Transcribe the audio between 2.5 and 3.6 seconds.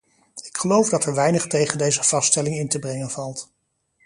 in te brengen valt.